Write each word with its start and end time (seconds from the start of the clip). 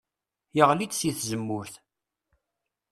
Yeɣli-d 0.55 0.93
si 0.95 1.11
tzemmurt. 1.17 1.73